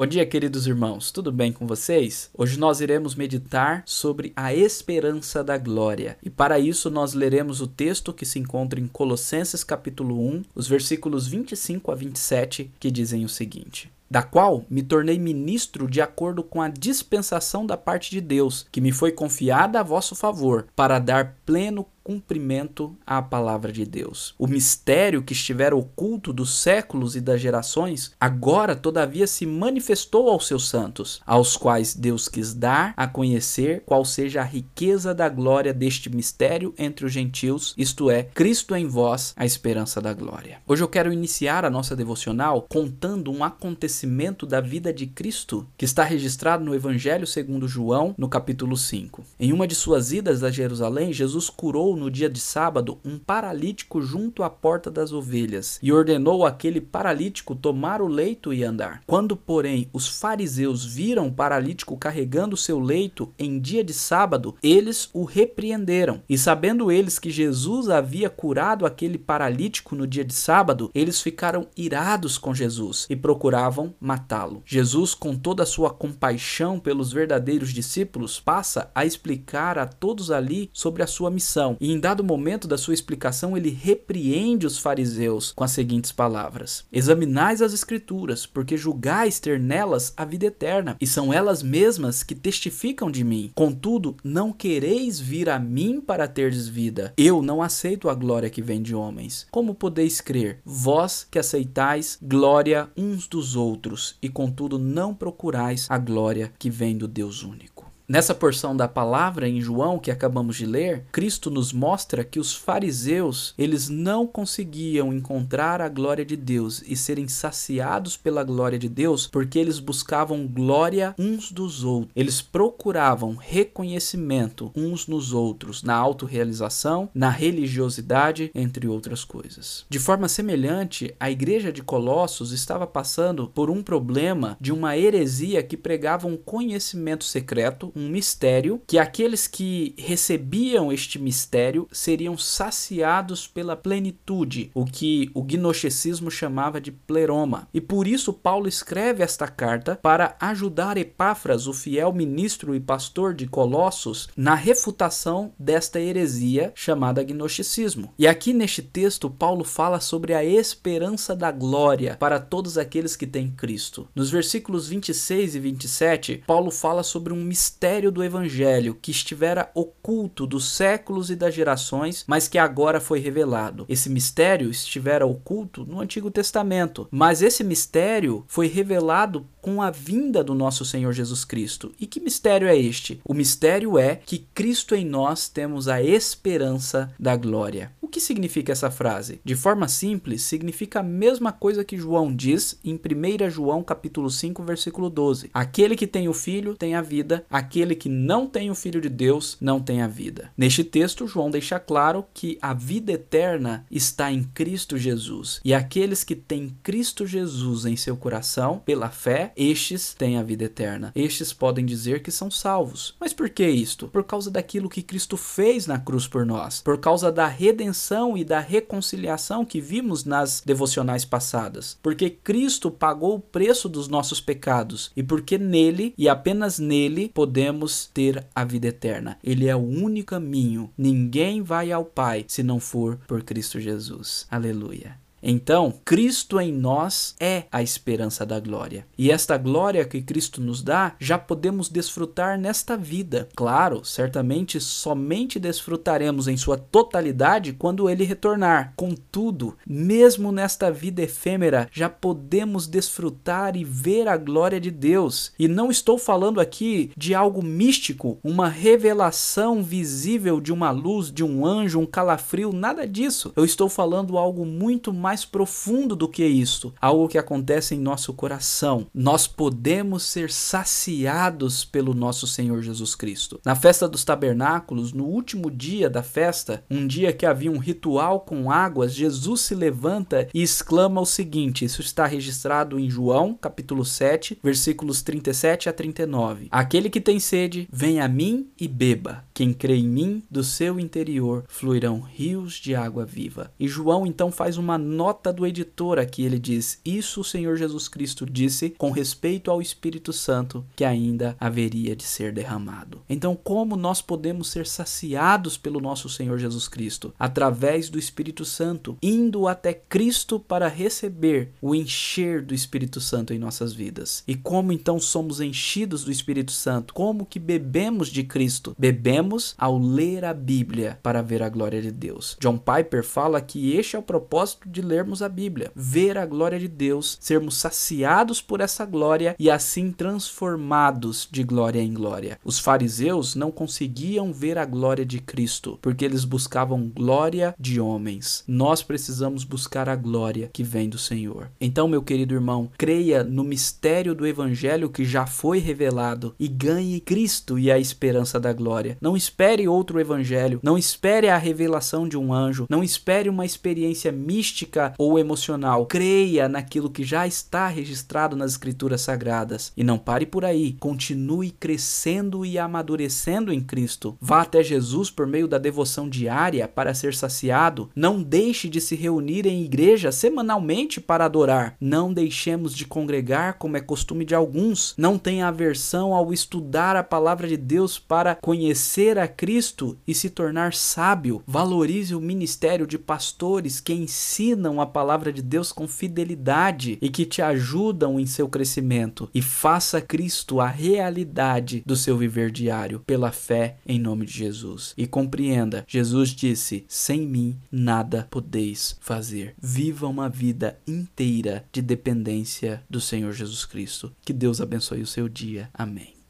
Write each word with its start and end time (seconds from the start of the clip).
Bom 0.00 0.06
dia, 0.06 0.24
queridos 0.24 0.68
irmãos, 0.68 1.10
tudo 1.10 1.32
bem 1.32 1.52
com 1.52 1.66
vocês? 1.66 2.30
Hoje 2.38 2.56
nós 2.56 2.80
iremos 2.80 3.16
meditar 3.16 3.82
sobre 3.84 4.32
a 4.36 4.54
esperança 4.54 5.42
da 5.42 5.58
glória. 5.58 6.16
E 6.22 6.30
para 6.30 6.56
isso 6.56 6.88
nós 6.88 7.14
leremos 7.14 7.60
o 7.60 7.66
texto 7.66 8.12
que 8.12 8.24
se 8.24 8.38
encontra 8.38 8.78
em 8.78 8.86
Colossenses 8.86 9.64
capítulo 9.64 10.16
1, 10.24 10.44
os 10.54 10.68
versículos 10.68 11.26
25 11.26 11.90
a 11.90 11.96
27, 11.96 12.70
que 12.78 12.92
dizem 12.92 13.24
o 13.24 13.28
seguinte: 13.28 13.90
da 14.10 14.22
qual 14.22 14.64
me 14.70 14.82
tornei 14.82 15.18
ministro 15.18 15.88
de 15.88 16.00
acordo 16.00 16.42
com 16.42 16.62
a 16.62 16.68
dispensação 16.68 17.66
da 17.66 17.76
parte 17.76 18.10
de 18.10 18.20
Deus, 18.20 18.66
que 18.72 18.80
me 18.80 18.92
foi 18.92 19.12
confiada 19.12 19.80
a 19.80 19.82
vosso 19.82 20.14
favor, 20.14 20.66
para 20.74 20.98
dar 20.98 21.36
pleno 21.44 21.84
cumprimento 22.08 22.96
à 23.06 23.20
palavra 23.20 23.70
de 23.70 23.84
Deus. 23.84 24.34
O 24.38 24.46
mistério 24.46 25.22
que 25.22 25.34
estivera 25.34 25.76
oculto 25.76 26.32
dos 26.32 26.58
séculos 26.58 27.14
e 27.14 27.20
das 27.20 27.38
gerações, 27.38 28.12
agora 28.18 28.74
todavia 28.74 29.26
se 29.26 29.44
manifestou 29.44 30.30
aos 30.30 30.46
seus 30.46 30.70
santos, 30.70 31.20
aos 31.26 31.54
quais 31.54 31.94
Deus 31.94 32.26
quis 32.26 32.54
dar 32.54 32.94
a 32.96 33.06
conhecer 33.06 33.82
qual 33.84 34.06
seja 34.06 34.40
a 34.40 34.44
riqueza 34.44 35.14
da 35.14 35.28
glória 35.28 35.74
deste 35.74 36.08
mistério 36.08 36.72
entre 36.78 37.04
os 37.04 37.12
gentios, 37.12 37.74
isto 37.76 38.10
é, 38.10 38.22
Cristo 38.22 38.74
em 38.74 38.86
vós, 38.86 39.34
a 39.36 39.44
esperança 39.44 40.00
da 40.00 40.14
glória. 40.14 40.62
Hoje 40.66 40.82
eu 40.82 40.88
quero 40.88 41.12
iniciar 41.12 41.66
a 41.66 41.70
nossa 41.70 41.94
devocional 41.94 42.64
contando 42.70 43.30
um 43.30 43.44
acontecimento 43.44 44.46
da 44.46 44.62
vida 44.62 44.94
de 44.94 45.06
Cristo 45.06 45.66
que 45.76 45.84
está 45.84 46.04
registrado 46.04 46.64
no 46.64 46.74
Evangelho 46.74 47.26
segundo 47.26 47.68
João, 47.68 48.14
no 48.16 48.30
capítulo 48.30 48.78
5. 48.78 49.22
Em 49.38 49.52
uma 49.52 49.68
de 49.68 49.74
suas 49.74 50.10
idas 50.10 50.42
a 50.42 50.50
Jerusalém, 50.50 51.12
Jesus 51.12 51.50
curou 51.50 51.97
no 51.98 52.10
dia 52.10 52.30
de 52.30 52.40
sábado 52.40 52.98
um 53.04 53.18
paralítico 53.18 54.00
junto 54.00 54.42
à 54.42 54.48
porta 54.48 54.90
das 54.90 55.12
ovelhas 55.12 55.78
e 55.82 55.92
ordenou 55.92 56.46
aquele 56.46 56.80
paralítico 56.80 57.54
tomar 57.54 58.00
o 58.00 58.06
leito 58.06 58.52
e 58.52 58.64
andar. 58.64 59.02
Quando, 59.06 59.36
porém, 59.36 59.88
os 59.92 60.08
fariseus 60.08 60.84
viram 60.84 61.26
o 61.26 61.32
paralítico 61.32 61.96
carregando 61.96 62.56
seu 62.56 62.78
leito 62.78 63.32
em 63.38 63.58
dia 63.58 63.84
de 63.84 63.92
sábado, 63.92 64.54
eles 64.62 65.10
o 65.12 65.24
repreenderam. 65.24 66.22
E 66.28 66.38
sabendo 66.38 66.90
eles 66.90 67.18
que 67.18 67.30
Jesus 67.30 67.88
havia 67.88 68.30
curado 68.30 68.86
aquele 68.86 69.18
paralítico 69.18 69.94
no 69.94 70.06
dia 70.06 70.24
de 70.24 70.34
sábado, 70.34 70.90
eles 70.94 71.20
ficaram 71.20 71.66
irados 71.76 72.38
com 72.38 72.54
Jesus 72.54 73.06
e 73.10 73.16
procuravam 73.16 73.94
matá-lo. 74.00 74.62
Jesus, 74.64 75.14
com 75.14 75.36
toda 75.36 75.62
a 75.62 75.66
sua 75.66 75.90
compaixão 75.90 76.78
pelos 76.78 77.12
verdadeiros 77.12 77.72
discípulos, 77.72 78.38
passa 78.40 78.90
a 78.94 79.04
explicar 79.04 79.78
a 79.78 79.86
todos 79.86 80.30
ali 80.30 80.70
sobre 80.72 81.02
a 81.02 81.06
sua 81.06 81.30
missão 81.30 81.76
e 81.88 81.92
em 81.92 81.98
dado 81.98 82.22
momento 82.22 82.68
da 82.68 82.76
sua 82.76 82.92
explicação, 82.92 83.56
ele 83.56 83.70
repreende 83.70 84.66
os 84.66 84.76
fariseus 84.76 85.52
com 85.56 85.64
as 85.64 85.70
seguintes 85.70 86.12
palavras: 86.12 86.84
Examinais 86.92 87.62
as 87.62 87.72
Escrituras, 87.72 88.44
porque 88.44 88.76
julgais 88.76 89.40
ter 89.40 89.58
nelas 89.58 90.12
a 90.14 90.22
vida 90.22 90.44
eterna, 90.44 90.98
e 91.00 91.06
são 91.06 91.32
elas 91.32 91.62
mesmas 91.62 92.22
que 92.22 92.34
testificam 92.34 93.10
de 93.10 93.24
mim. 93.24 93.50
Contudo, 93.54 94.14
não 94.22 94.52
quereis 94.52 95.18
vir 95.18 95.48
a 95.48 95.58
mim 95.58 95.98
para 95.98 96.28
terdes 96.28 96.68
vida. 96.68 97.14
Eu 97.16 97.40
não 97.40 97.62
aceito 97.62 98.10
a 98.10 98.14
glória 98.14 98.50
que 98.50 98.60
vem 98.60 98.82
de 98.82 98.94
homens. 98.94 99.46
Como 99.50 99.74
podeis 99.74 100.20
crer? 100.20 100.60
Vós 100.66 101.26
que 101.30 101.38
aceitais 101.38 102.18
glória 102.20 102.90
uns 102.98 103.26
dos 103.26 103.56
outros, 103.56 104.14
e 104.20 104.28
contudo 104.28 104.78
não 104.78 105.14
procurais 105.14 105.86
a 105.88 105.96
glória 105.96 106.52
que 106.58 106.68
vem 106.68 106.98
do 106.98 107.08
Deus 107.08 107.42
único. 107.42 107.77
Nessa 108.10 108.34
porção 108.34 108.74
da 108.74 108.88
palavra 108.88 109.46
em 109.46 109.60
João 109.60 109.98
que 109.98 110.10
acabamos 110.10 110.56
de 110.56 110.64
ler, 110.64 111.04
Cristo 111.12 111.50
nos 111.50 111.74
mostra 111.74 112.24
que 112.24 112.40
os 112.40 112.54
fariseus, 112.54 113.52
eles 113.58 113.90
não 113.90 114.26
conseguiam 114.26 115.12
encontrar 115.12 115.82
a 115.82 115.90
glória 115.90 116.24
de 116.24 116.34
Deus 116.34 116.82
e 116.86 116.96
serem 116.96 117.28
saciados 117.28 118.16
pela 118.16 118.42
glória 118.42 118.78
de 118.78 118.88
Deus, 118.88 119.26
porque 119.26 119.58
eles 119.58 119.78
buscavam 119.78 120.46
glória 120.46 121.14
uns 121.18 121.52
dos 121.52 121.84
outros. 121.84 122.10
Eles 122.16 122.40
procuravam 122.40 123.36
reconhecimento 123.38 124.72
uns 124.74 125.06
nos 125.06 125.34
outros, 125.34 125.82
na 125.82 125.94
autorrealização, 125.94 127.10
na 127.14 127.28
religiosidade, 127.28 128.50
entre 128.54 128.88
outras 128.88 129.22
coisas. 129.22 129.84
De 129.86 129.98
forma 129.98 130.28
semelhante, 130.28 131.14
a 131.20 131.30
igreja 131.30 131.70
de 131.70 131.82
Colossos 131.82 132.52
estava 132.52 132.86
passando 132.86 133.48
por 133.48 133.68
um 133.68 133.82
problema 133.82 134.56
de 134.58 134.72
uma 134.72 134.96
heresia 134.96 135.62
que 135.62 135.76
pregava 135.76 136.26
um 136.26 136.38
conhecimento 136.38 137.24
secreto, 137.24 137.92
um 137.98 138.08
mistério, 138.08 138.80
que 138.86 138.98
aqueles 138.98 139.48
que 139.48 139.94
recebiam 139.98 140.92
este 140.92 141.18
mistério 141.18 141.88
seriam 141.90 142.38
saciados 142.38 143.46
pela 143.48 143.76
plenitude, 143.76 144.70
o 144.72 144.84
que 144.84 145.30
o 145.34 145.42
gnosticismo 145.42 146.30
chamava 146.30 146.80
de 146.80 146.92
pleroma. 146.92 147.68
E 147.74 147.80
por 147.80 148.06
isso 148.06 148.32
Paulo 148.32 148.68
escreve 148.68 149.22
esta 149.22 149.48
carta 149.48 149.98
para 150.00 150.36
ajudar 150.40 150.96
Epáfras, 150.96 151.66
o 151.66 151.72
fiel 151.72 152.12
ministro 152.12 152.74
e 152.74 152.80
pastor 152.80 153.34
de 153.34 153.48
Colossos, 153.48 154.28
na 154.36 154.54
refutação 154.54 155.52
desta 155.58 156.00
heresia 156.00 156.72
chamada 156.74 157.24
gnosticismo. 157.24 158.12
E 158.18 158.28
aqui 158.28 158.52
neste 158.52 158.82
texto 158.82 159.28
Paulo 159.28 159.64
fala 159.64 159.98
sobre 159.98 160.34
a 160.34 160.44
esperança 160.44 161.34
da 161.34 161.50
glória 161.50 162.16
para 162.18 162.38
todos 162.38 162.78
aqueles 162.78 163.16
que 163.16 163.26
têm 163.26 163.50
Cristo. 163.50 164.08
Nos 164.14 164.30
versículos 164.30 164.88
26 164.88 165.56
e 165.56 165.58
27, 165.58 166.44
Paulo 166.46 166.70
fala 166.70 167.02
sobre 167.02 167.32
um 167.32 167.42
mistério 167.42 167.87
mistério 167.88 168.12
do 168.12 168.22
Evangelho 168.22 168.98
que 169.00 169.10
estivera 169.10 169.70
oculto 169.74 170.46
dos 170.46 170.76
séculos 170.76 171.30
e 171.30 171.36
das 171.36 171.54
gerações, 171.54 172.22
mas 172.26 172.46
que 172.46 172.58
agora 172.58 173.00
foi 173.00 173.18
revelado. 173.18 173.86
Esse 173.88 174.10
mistério 174.10 174.68
estivera 174.68 175.26
oculto 175.26 175.86
no 175.86 175.98
Antigo 175.98 176.30
Testamento, 176.30 177.08
mas 177.10 177.40
esse 177.40 177.64
mistério 177.64 178.44
foi 178.46 178.66
revelado 178.66 179.46
com 179.68 179.82
a 179.82 179.90
vinda 179.90 180.42
do 180.42 180.54
nosso 180.54 180.82
Senhor 180.82 181.12
Jesus 181.12 181.44
Cristo. 181.44 181.92
E 182.00 182.06
que 182.06 182.20
mistério 182.20 182.66
é 182.66 182.74
este? 182.74 183.20
O 183.22 183.34
mistério 183.34 183.98
é 183.98 184.16
que 184.16 184.38
Cristo 184.54 184.94
em 184.94 185.04
nós 185.04 185.46
temos 185.46 185.88
a 185.88 186.02
esperança 186.02 187.12
da 187.20 187.36
glória. 187.36 187.92
O 188.00 188.10
que 188.10 188.18
significa 188.18 188.72
essa 188.72 188.90
frase? 188.90 189.38
De 189.44 189.54
forma 189.54 189.86
simples, 189.86 190.40
significa 190.40 191.00
a 191.00 191.02
mesma 191.02 191.52
coisa 191.52 191.84
que 191.84 191.98
João 191.98 192.34
diz 192.34 192.80
em 192.82 192.94
1 192.94 193.50
João 193.50 193.82
capítulo 193.82 194.30
5, 194.30 194.62
versículo 194.62 195.10
12. 195.10 195.50
Aquele 195.52 195.94
que 195.94 196.06
tem 196.06 196.26
o 196.26 196.32
filho 196.32 196.74
tem 196.74 196.94
a 196.94 197.02
vida, 197.02 197.44
aquele 197.50 197.94
que 197.94 198.08
não 198.08 198.46
tem 198.46 198.70
o 198.70 198.74
filho 198.74 199.02
de 199.02 199.10
Deus 199.10 199.58
não 199.60 199.78
tem 199.78 200.00
a 200.00 200.08
vida. 200.08 200.50
Neste 200.56 200.82
texto, 200.82 201.26
João 201.26 201.50
deixa 201.50 201.78
claro 201.78 202.24
que 202.32 202.56
a 202.62 202.72
vida 202.72 203.12
eterna 203.12 203.84
está 203.90 204.32
em 204.32 204.42
Cristo 204.42 204.96
Jesus. 204.96 205.60
E 205.62 205.74
aqueles 205.74 206.24
que 206.24 206.34
têm 206.34 206.74
Cristo 206.82 207.26
Jesus 207.26 207.84
em 207.84 207.94
seu 207.94 208.16
coração, 208.16 208.80
pela 208.86 209.10
fé, 209.10 209.52
estes 209.58 210.14
têm 210.14 210.38
a 210.38 210.42
vida 210.42 210.64
eterna. 210.64 211.12
Estes 211.14 211.52
podem 211.52 211.84
dizer 211.84 212.22
que 212.22 212.30
são 212.30 212.50
salvos. 212.50 213.16
Mas 213.18 213.32
por 213.32 213.50
que 213.50 213.68
isto? 213.68 214.06
Por 214.08 214.22
causa 214.22 214.50
daquilo 214.50 214.88
que 214.88 215.02
Cristo 215.02 215.36
fez 215.36 215.86
na 215.86 215.98
cruz 215.98 216.26
por 216.28 216.46
nós, 216.46 216.80
por 216.80 216.98
causa 216.98 217.32
da 217.32 217.46
redenção 217.46 218.36
e 218.38 218.44
da 218.44 218.60
reconciliação 218.60 219.64
que 219.64 219.80
vimos 219.80 220.24
nas 220.24 220.62
devocionais 220.64 221.24
passadas. 221.24 221.98
Porque 222.02 222.30
Cristo 222.30 222.90
pagou 222.90 223.34
o 223.34 223.40
preço 223.40 223.88
dos 223.88 224.06
nossos 224.06 224.40
pecados 224.40 225.10
e 225.16 225.22
porque 225.22 225.58
nele 225.58 226.14
e 226.16 226.28
apenas 226.28 226.78
nele 226.78 227.30
podemos 227.34 228.06
ter 228.06 228.46
a 228.54 228.64
vida 228.64 228.86
eterna. 228.86 229.38
Ele 229.42 229.66
é 229.66 229.74
o 229.74 229.80
único 229.80 230.28
caminho. 230.28 230.90
Ninguém 230.96 231.62
vai 231.62 231.90
ao 231.90 232.04
Pai 232.04 232.44
se 232.46 232.62
não 232.62 232.78
for 232.78 233.18
por 233.26 233.42
Cristo 233.42 233.80
Jesus. 233.80 234.46
Aleluia. 234.50 235.27
Então, 235.42 235.94
Cristo 236.04 236.60
em 236.60 236.72
nós 236.72 237.34
é 237.38 237.64
a 237.70 237.82
esperança 237.82 238.44
da 238.44 238.58
glória. 238.58 239.06
E 239.16 239.30
esta 239.30 239.56
glória 239.56 240.04
que 240.04 240.20
Cristo 240.20 240.60
nos 240.60 240.82
dá, 240.82 241.14
já 241.18 241.38
podemos 241.38 241.88
desfrutar 241.88 242.58
nesta 242.58 242.96
vida. 242.96 243.48
Claro, 243.54 244.04
certamente 244.04 244.80
somente 244.80 245.58
desfrutaremos 245.58 246.48
em 246.48 246.56
sua 246.56 246.76
totalidade 246.76 247.72
quando 247.72 248.08
ele 248.08 248.24
retornar. 248.24 248.92
Contudo, 248.96 249.76
mesmo 249.86 250.50
nesta 250.50 250.90
vida 250.90 251.22
efêmera, 251.22 251.88
já 251.92 252.08
podemos 252.08 252.86
desfrutar 252.86 253.76
e 253.76 253.84
ver 253.84 254.28
a 254.28 254.36
glória 254.36 254.80
de 254.80 254.90
Deus. 254.90 255.52
E 255.58 255.68
não 255.68 255.90
estou 255.90 256.18
falando 256.18 256.60
aqui 256.60 257.10
de 257.16 257.34
algo 257.34 257.62
místico, 257.62 258.38
uma 258.42 258.68
revelação 258.68 259.82
visível 259.82 260.60
de 260.60 260.72
uma 260.72 260.90
luz, 260.90 261.30
de 261.30 261.44
um 261.44 261.64
anjo, 261.64 262.00
um 262.00 262.06
calafrio, 262.06 262.72
nada 262.72 263.06
disso. 263.06 263.52
Eu 263.54 263.64
estou 263.64 263.88
falando 263.88 264.36
algo 264.36 264.64
muito 264.64 265.12
mais 265.12 265.27
mais 265.28 265.44
profundo 265.44 266.16
do 266.16 266.26
que 266.26 266.42
isso, 266.42 266.94
algo 266.98 267.28
que 267.28 267.36
acontece 267.36 267.94
em 267.94 267.98
nosso 267.98 268.32
coração. 268.32 269.08
Nós 269.12 269.46
podemos 269.46 270.22
ser 270.22 270.50
saciados 270.50 271.84
pelo 271.84 272.14
nosso 272.14 272.46
Senhor 272.46 272.80
Jesus 272.80 273.14
Cristo. 273.14 273.60
Na 273.62 273.74
festa 273.74 274.08
dos 274.08 274.24
tabernáculos, 274.24 275.12
no 275.12 275.26
último 275.26 275.70
dia 275.70 276.08
da 276.08 276.22
festa, 276.22 276.82
um 276.90 277.06
dia 277.06 277.30
que 277.30 277.44
havia 277.44 277.70
um 277.70 277.76
ritual 277.76 278.40
com 278.40 278.70
águas, 278.70 279.12
Jesus 279.12 279.60
se 279.60 279.74
levanta 279.74 280.48
e 280.54 280.62
exclama 280.62 281.20
o 281.20 281.26
seguinte: 281.26 281.84
isso 281.84 282.00
está 282.00 282.24
registrado 282.24 282.98
em 282.98 283.10
João, 283.10 283.52
capítulo 283.52 284.06
7, 284.06 284.58
versículos 284.64 285.20
37 285.20 285.90
a 285.90 285.92
39. 285.92 286.68
Aquele 286.70 287.10
que 287.10 287.20
tem 287.20 287.38
sede, 287.38 287.86
vem 287.92 288.18
a 288.18 288.28
mim 288.28 288.70
e 288.80 288.88
beba. 288.88 289.44
Quem 289.52 289.74
crê 289.74 289.96
em 289.96 290.08
mim, 290.08 290.42
do 290.50 290.64
seu 290.64 290.98
interior 290.98 291.64
fluirão 291.68 292.20
rios 292.20 292.76
de 292.76 292.94
água 292.94 293.26
viva. 293.26 293.70
E 293.78 293.86
João 293.86 294.26
então 294.26 294.50
faz 294.50 294.78
uma 294.78 294.96
nota 295.18 295.52
do 295.52 295.66
editor 295.66 296.16
aqui, 296.16 296.44
ele 296.44 296.60
diz: 296.60 297.00
Isso 297.04 297.40
o 297.40 297.44
Senhor 297.44 297.76
Jesus 297.76 298.06
Cristo 298.06 298.46
disse 298.46 298.90
com 298.90 299.10
respeito 299.10 299.68
ao 299.68 299.82
Espírito 299.82 300.32
Santo 300.32 300.86
que 300.94 301.04
ainda 301.04 301.56
haveria 301.58 302.14
de 302.14 302.22
ser 302.22 302.52
derramado. 302.52 303.20
Então, 303.28 303.56
como 303.56 303.96
nós 303.96 304.22
podemos 304.22 304.68
ser 304.68 304.86
saciados 304.86 305.76
pelo 305.76 306.00
nosso 306.00 306.28
Senhor 306.28 306.56
Jesus 306.56 306.86
Cristo? 306.86 307.34
Através 307.36 308.08
do 308.08 308.16
Espírito 308.16 308.64
Santo, 308.64 309.18
indo 309.20 309.66
até 309.66 309.92
Cristo 309.92 310.60
para 310.60 310.86
receber 310.86 311.72
o 311.82 311.96
encher 311.96 312.62
do 312.62 312.72
Espírito 312.72 313.20
Santo 313.20 313.52
em 313.52 313.58
nossas 313.58 313.92
vidas. 313.92 314.44
E 314.46 314.54
como 314.54 314.92
então 314.92 315.18
somos 315.18 315.60
enchidos 315.60 316.22
do 316.22 316.30
Espírito 316.30 316.70
Santo? 316.70 317.12
Como 317.12 317.44
que 317.44 317.58
bebemos 317.58 318.28
de 318.28 318.44
Cristo? 318.44 318.94
Bebemos 318.96 319.74
ao 319.76 319.98
ler 319.98 320.44
a 320.44 320.54
Bíblia 320.54 321.18
para 321.24 321.42
ver 321.42 321.60
a 321.60 321.68
glória 321.68 322.00
de 322.00 322.12
Deus. 322.12 322.56
John 322.60 322.78
Piper 322.78 323.24
fala 323.24 323.60
que 323.60 323.96
este 323.96 324.14
é 324.14 324.18
o 324.18 324.22
propósito 324.22 324.88
de 324.88 325.07
lermos 325.08 325.42
a 325.42 325.48
Bíblia: 325.48 325.90
ver 325.94 326.36
a 326.36 326.46
glória 326.46 326.78
de 326.78 326.88
Deus, 326.88 327.38
sermos 327.40 327.76
saciados 327.76 328.60
por 328.60 328.80
essa 328.80 329.04
glória 329.04 329.56
e 329.58 329.70
assim 329.70 330.12
transformados 330.12 331.48
de 331.50 331.62
glória 331.62 332.00
em 332.00 332.12
glória. 332.12 332.58
Os 332.64 332.78
fariseus 332.78 333.54
não 333.54 333.70
conseguiam 333.70 334.52
ver 334.52 334.78
a 334.78 334.84
glória 334.84 335.24
de 335.24 335.40
Cristo, 335.40 335.98
porque 336.02 336.24
eles 336.24 336.44
buscavam 336.44 337.08
glória 337.08 337.74
de 337.78 338.00
homens. 338.00 338.62
Nós 338.66 339.02
precisamos 339.02 339.64
buscar 339.64 340.08
a 340.08 340.16
glória 340.16 340.70
que 340.72 340.82
vem 340.82 341.08
do 341.08 341.18
Senhor. 341.18 341.70
Então, 341.80 342.06
meu 342.06 342.22
querido 342.22 342.54
irmão, 342.54 342.90
creia 342.98 343.42
no 343.42 343.64
mistério 343.64 344.34
do 344.34 344.46
evangelho 344.46 345.08
que 345.08 345.24
já 345.24 345.46
foi 345.46 345.78
revelado 345.78 346.54
e 346.58 346.68
ganhe 346.68 347.20
Cristo 347.20 347.78
e 347.78 347.90
a 347.90 347.98
esperança 347.98 348.60
da 348.60 348.72
glória. 348.72 349.16
Não 349.20 349.36
espere 349.36 349.88
outro 349.88 350.20
evangelho, 350.20 350.80
não 350.82 350.98
espere 350.98 351.48
a 351.48 351.56
revelação 351.56 352.28
de 352.28 352.36
um 352.36 352.52
anjo, 352.52 352.86
não 352.88 353.02
espere 353.02 353.48
uma 353.48 353.64
experiência 353.64 354.32
mística 354.32 354.97
ou 355.18 355.38
emocional. 355.38 356.06
Creia 356.06 356.68
naquilo 356.68 357.10
que 357.10 357.24
já 357.24 357.46
está 357.46 357.88
registrado 357.88 358.56
nas 358.56 358.72
escrituras 358.72 359.20
sagradas 359.20 359.92
e 359.96 360.04
não 360.04 360.18
pare 360.18 360.46
por 360.46 360.64
aí. 360.64 360.96
Continue 361.00 361.70
crescendo 361.70 362.64
e 362.64 362.78
amadurecendo 362.78 363.72
em 363.72 363.80
Cristo. 363.80 364.36
Vá 364.40 364.62
até 364.62 364.82
Jesus 364.82 365.30
por 365.30 365.46
meio 365.46 365.68
da 365.68 365.78
devoção 365.78 366.28
diária 366.28 366.88
para 366.88 367.14
ser 367.14 367.34
saciado. 367.34 368.10
Não 368.14 368.42
deixe 368.42 368.88
de 368.88 369.00
se 369.00 369.14
reunir 369.14 369.66
em 369.66 369.84
igreja 369.84 370.32
semanalmente 370.32 371.20
para 371.20 371.44
adorar. 371.44 371.96
Não 372.00 372.32
deixemos 372.32 372.94
de 372.94 373.04
congregar 373.04 373.74
como 373.74 373.96
é 373.96 374.00
costume 374.00 374.44
de 374.44 374.54
alguns. 374.54 375.14
Não 375.16 375.38
tenha 375.38 375.68
aversão 375.68 376.34
ao 376.34 376.52
estudar 376.52 377.16
a 377.16 377.24
palavra 377.24 377.66
de 377.66 377.76
Deus 377.76 378.18
para 378.18 378.54
conhecer 378.54 379.38
a 379.38 379.46
Cristo 379.46 380.16
e 380.26 380.34
se 380.34 380.50
tornar 380.50 380.94
sábio. 380.94 381.62
Valorize 381.66 382.34
o 382.34 382.40
ministério 382.40 383.06
de 383.06 383.18
pastores 383.18 384.00
que 384.00 384.12
ensinam 384.12 384.87
a 385.00 385.06
palavra 385.06 385.52
de 385.52 385.60
Deus 385.60 385.92
com 385.92 386.08
fidelidade 386.08 387.18
e 387.20 387.28
que 387.28 387.44
te 387.44 387.60
ajudam 387.60 388.40
em 388.40 388.46
seu 388.46 388.68
crescimento. 388.68 389.50
E 389.54 389.60
faça 389.60 390.20
Cristo 390.20 390.80
a 390.80 390.88
realidade 390.88 392.02
do 392.06 392.16
seu 392.16 392.36
viver 392.36 392.70
diário 392.70 393.20
pela 393.20 393.52
fé 393.52 393.96
em 394.06 394.18
nome 394.18 394.46
de 394.46 394.52
Jesus. 394.52 395.12
E 395.16 395.26
compreenda, 395.26 396.04
Jesus 396.08 396.50
disse: 396.50 397.04
sem 397.08 397.46
mim 397.46 397.78
nada 397.90 398.46
podeis 398.50 399.16
fazer. 399.20 399.74
Viva 399.80 400.26
uma 400.26 400.48
vida 400.48 400.98
inteira 401.06 401.84
de 401.92 402.00
dependência 402.00 403.02
do 403.10 403.20
Senhor 403.20 403.52
Jesus 403.52 403.84
Cristo. 403.84 404.32
Que 404.42 404.52
Deus 404.52 404.80
abençoe 404.80 405.20
o 405.20 405.26
seu 405.26 405.48
dia. 405.48 405.90
Amém. 405.92 406.37